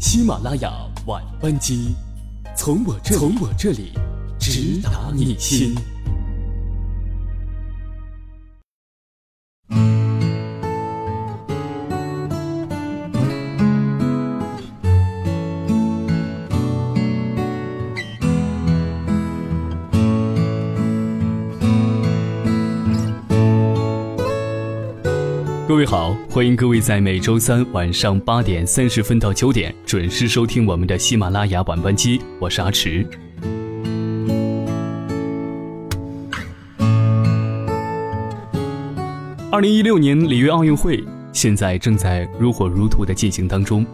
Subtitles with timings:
[0.00, 0.72] 喜马拉雅
[1.06, 1.94] 晚班机，
[2.56, 3.92] 从我这从我这里
[4.38, 5.74] 直达你心。
[25.70, 33.06] 各位好，欢迎各位在每周三晚上八点三十分到九点准时收听我们的喜马拉雅晚班机，我是阿迟。
[39.52, 43.86] 二零一六年里约奥运会现在正在如火如荼的进行当中。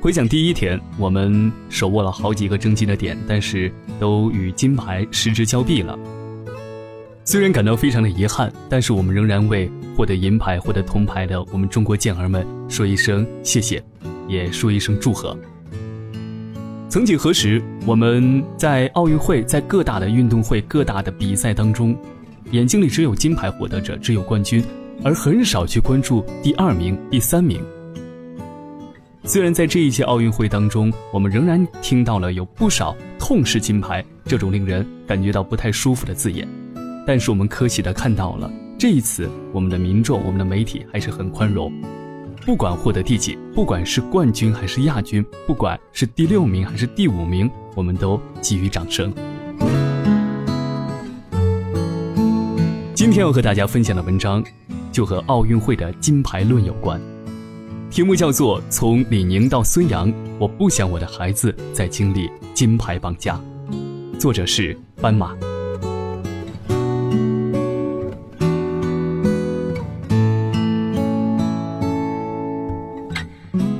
[0.00, 5.98] 回想第一天，我们手握了好几个争金的点，但是都与金牌失之交臂了。
[7.30, 13.84] 虽然感到非常的遗憾，但是我们仍然为获得银牌、获得铜牌的我们中国健儿们说一声谢谢，
[14.26, 15.36] 也说一声祝贺。
[16.88, 21.94] 曾几何时，我们在奥运会、在各大的运动会、各大的比赛当中，
[22.50, 24.64] 眼睛里只有金牌获得者，只有冠军，
[25.04, 27.60] 而很少去关注第二名、第三名。
[29.24, 36.48] 虽然在这一届奥运会当中，我们仍然听到了有不少痛失金牌这种令人感觉到不太舒服的字眼。
[37.08, 41.72] 但是我们可喜的看到了，这一次我们的民众、我们的媒体还是很宽容，
[42.44, 49.10] 不管获得第几，不管是冠军还是亚军，不管是第六名还是第五名，我们都给予掌声。
[52.94, 54.44] 今天要和大家分享的文章，
[54.92, 57.00] 就和奥运会的金牌论有关，
[57.90, 63.40] 题目叫做《从李宁到孙杨，我不想我的孩子再经历金牌绑架》，
[64.18, 65.34] 作者是斑马。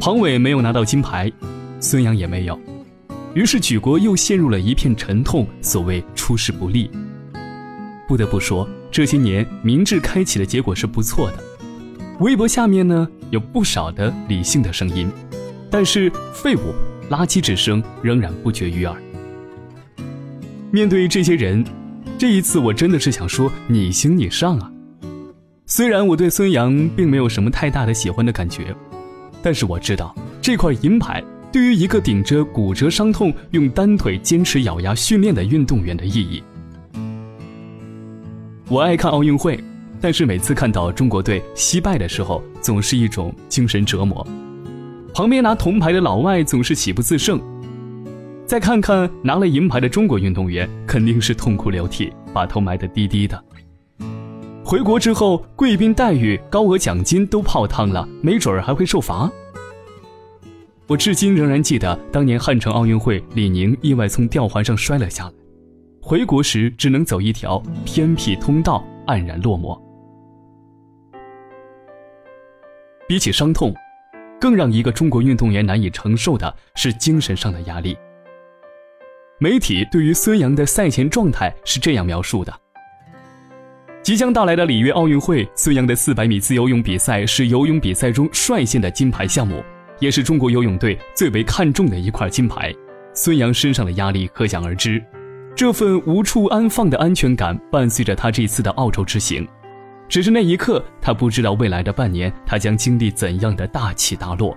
[0.00, 1.32] 庞伟没有拿到金牌，
[1.80, 2.58] 孙杨也没有，
[3.34, 5.46] 于是举国又陷入了一片沉痛。
[5.60, 6.90] 所谓出师不利，
[8.06, 11.38] 不得不说，这些年明智开启的结果是不错的。
[12.20, 15.10] 微博下面呢有不少的理性的声音，
[15.70, 16.74] 但是废物、
[17.10, 18.96] 垃圾之声仍然不绝于耳。
[20.70, 21.64] 面对这些人，
[22.18, 24.70] 这一次我真的是想说你行你上啊！
[25.66, 28.74] 虽然我对孙杨并没有什么太大的喜欢的感觉。
[29.44, 31.22] 但是我知道，这块银牌
[31.52, 36.42] 对于一个顶着骨折伤痛用单腿坚持咬牙训练的运动员的意义。
[38.70, 39.62] 我爱看奥运会，
[40.00, 44.26] 但是每次看到中国队惜败的时候，总是一种精神折磨。
[45.12, 47.38] 旁边拿铜牌的老外总是喜不自胜，
[48.46, 53.44] 再看看拿了银牌的中国运动员，肯定是痛哭流涕，把头埋得低低的。
[54.66, 59.30] 回国之后，贵宾待遇、高额奖金都泡汤了，没准儿还会受罚。
[60.86, 65.32] 我至今仍然记得当年汉城奥运会，李宁意外从吊环上摔了下来，
[66.00, 69.78] 回国时只能走一条偏僻通道，黯然落寞。
[73.06, 73.74] 比起伤痛，
[74.40, 77.94] 更让一个中国运动员难以承受的是精神上的压力。
[79.38, 82.63] 媒体对于孙杨的赛前状态是这样描述的。
[84.04, 89.64] 即将到来的里约奥运会，孙杨的400米自由泳比赛是游泳比赛中率先的金牌项目，
[89.98, 92.70] 也是中国游泳队最为看重的一块金牌。
[93.14, 95.02] 孙杨身上的压力可想而知，
[95.56, 99.48] 这份无处安放的安全感伴随着他这次的澳洲之行。
[100.06, 104.54] 只是那一刻，他不知道未来的半年他将经历怎样的大起大落，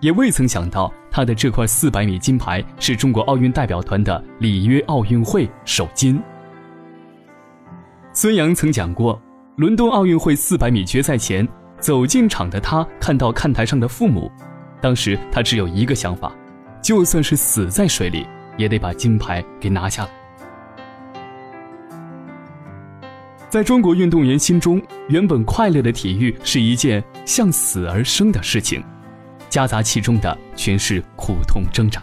[0.00, 6.18] 也未曾想到他的这块400米金牌是中国奥运代表团的里约奥运会首金。
[8.18, 9.20] 孙杨曾讲过，
[9.56, 11.46] 伦敦奥运会400米决赛前
[11.78, 14.32] 走进场的他，看到看台上的父母，
[14.80, 16.34] 当时他只有一个想法，
[16.82, 20.10] 就算是死在水里，也得把金牌给拿下来。
[23.50, 28.82] 在中国运动员心中，原本快乐的体育是一件向死而生的事情，
[29.50, 32.02] 夹杂其中的全是苦痛挣扎。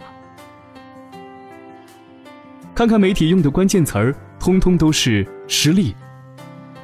[2.72, 5.92] 看看媒体用的关键词儿，通通都是失利。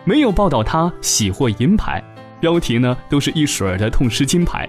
[0.05, 2.02] 没有报道他喜获银牌，
[2.41, 4.69] 标题呢都是一水儿的痛失金牌。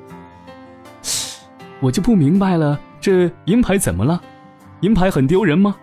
[1.80, 4.22] 我就不明白了，这银牌怎么了？
[4.82, 5.76] 银牌很丢人吗？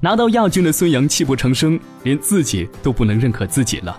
[0.00, 3.98] 拿到亚军的孙杨泣不成声，连自己都不能认可自己了。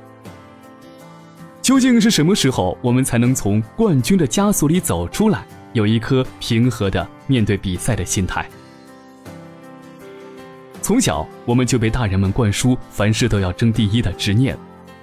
[1.61, 8.49] 究竟是什么时候，我们才能从冠军的枷锁里走出来，有一颗平和的面对比赛的心态？
[10.81, 14.57] 从小，我们就被大人们灌输凡事都要争第一的执念，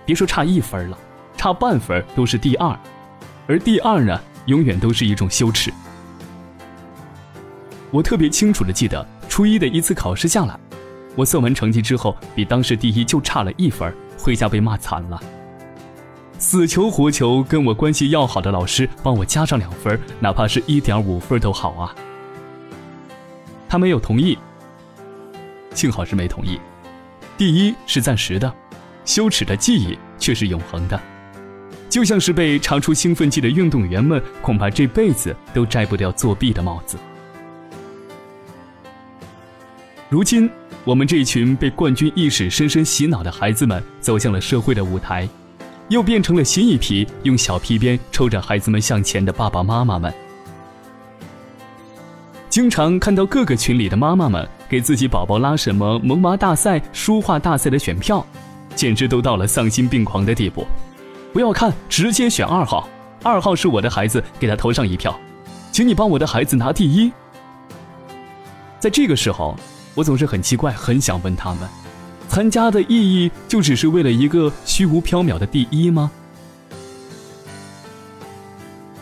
[0.05, 0.99] 别说差一分了，
[1.37, 2.77] 差半分都是第二，
[3.47, 5.73] 而第二呢，永远都是一种羞耻。
[7.93, 10.59] 我特别清楚的记得初一的一次考试下来，
[11.15, 15.23] 我算完成绩之后，比当时第一就差了一分，回家被骂惨了。
[16.41, 21.95] 死求活求跟我关系要好的老师帮我加上两分，哪怕是一点五分都好啊。
[23.69, 24.37] 他没有同意，
[25.79, 26.59] 幸好是没同意。
[27.37, 28.53] 第一是暂时的，
[29.05, 31.01] 羞耻的记忆却是永恒的。
[31.89, 36.99] 就像是被查出兴奋剂的运动员们，恐怕这辈子都摘不掉作弊的帽子。
[40.09, 40.51] 如今，
[40.83, 45.29] 我们这群被冠军意识深深洗脑的孩子们，走向了社会的舞台，
[45.91, 50.13] 又变成了新一批用小皮鞭抽着孩子们向前的爸爸妈妈们。
[52.49, 58.25] 经常看到各个群里的妈妈们给自己宝宝拉什么萌娃大赛、书画大赛的选票，
[58.75, 60.67] 简直都到了丧心病狂的地步。
[61.33, 62.89] 不要看，直接选二号，
[63.23, 65.19] 二号是我的孩子，给他投上一票，
[65.73, 67.11] 请你帮我的孩子拿第一。
[68.79, 69.57] 在这个时候，
[69.95, 71.69] 我总是很奇怪，很想问他们：
[72.29, 76.11] 参加的意义就只是为了一个虚无缥缈的第一吗？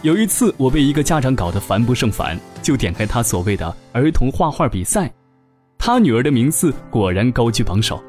[0.02, 5.12] 有一次，我被一个家长搞得烦不胜烦，就点开他所谓的儿童画画比赛，
[5.86, 8.02] 他女儿的名次果然高居榜首。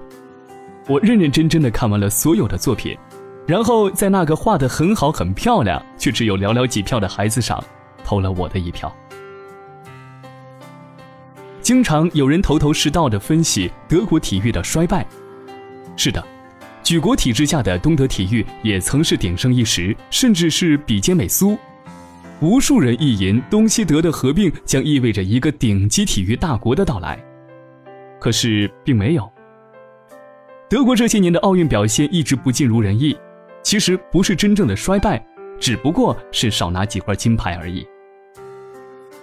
[0.87, 2.97] 我认认真真的看完了所有的作品。
[3.45, 7.63] 然后在那个画的很好、很漂亮，却只有寥寥几票的孩子上，
[8.03, 8.91] 投了我的一票。
[11.61, 15.05] 经常有人头头是道的分析德国体育的衰败。
[15.95, 16.25] 是的，
[16.81, 21.55] 举国体制下的东德体育也曾是鼎盛一时，甚至是比肩美苏。
[22.39, 27.23] 无数人意淫东西德的合并将意味着一个顶级体育大国的到来，
[28.19, 29.31] 可是并没有。
[30.69, 33.17] 德国这些年的奥运表现一直不尽如人意。
[33.63, 35.21] 其实不是真正的衰败，
[35.59, 37.85] 只不过是少拿几块金牌而已。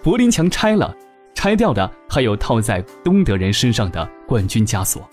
[0.03, 0.95] 柏林墙拆了，
[1.35, 5.09] 拆掉的还有套在东德人身上的冠军枷锁。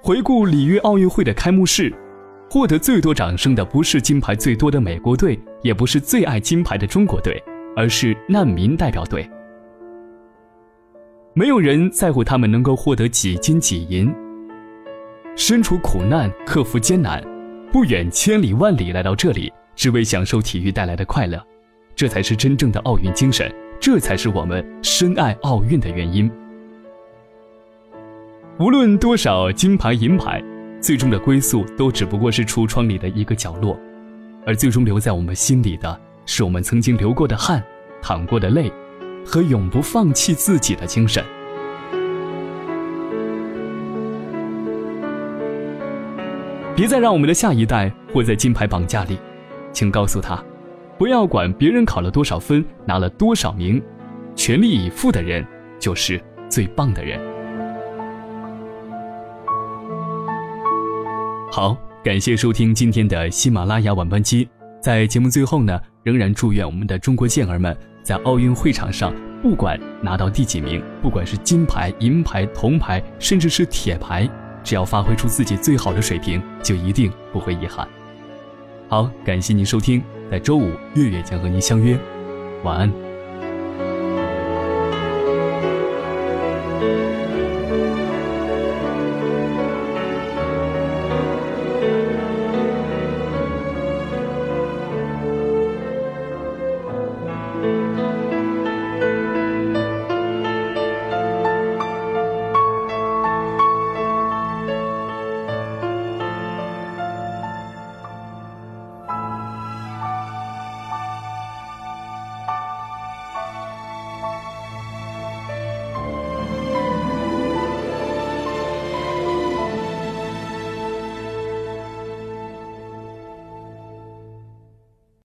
[0.00, 1.92] 回顾里约奥运会的开幕式，
[2.48, 7.42] 获得最多掌声的不是金牌最多的美国队，也不是最爱金牌的中国队，
[7.76, 9.28] 而是难民代表队。
[11.34, 14.12] 没有人在乎他们能够获得几金几银。
[15.34, 17.22] 身处苦难，克服艰难，
[17.72, 21.42] 不远千里万里来到这里，只为享受体育带来的快乐，
[21.96, 23.50] 这才是真正的奥运精神，
[23.80, 26.30] 这才是我们深爱奥运的原因。
[28.58, 30.44] 无论多少金牌银牌，
[30.82, 33.74] 最终的归宿都只不过是橱窗里的一个角落，
[34.44, 37.64] 而最终留在我们心里的，是我们曾经流过的汗、
[38.02, 38.70] 淌过的泪，
[39.24, 41.24] 和永不放弃自己的精神。
[46.74, 49.18] 别再让我们的下一代活在金牌绑架里，
[49.72, 50.42] 请告诉他，
[50.98, 53.80] 不要管别人考了多少分，拿了多少名，
[54.34, 55.46] 全力以赴的人
[55.78, 57.20] 就是最棒的人。
[61.50, 64.48] 好，感谢收听今天的喜马拉雅晚班机。
[64.80, 74.28] 在节目最后呢，仍然祝愿我们的中国健儿们在奥运会场上，不管拿到第几名，不管是金牌、银牌、铜牌，甚至是铁牌。
[74.64, 77.86] 只要发挥出自己最好的水平，就一定不会遗憾。
[78.88, 81.98] 好，感谢您收听，在周五月月将和您相约，
[82.62, 83.11] 晚安。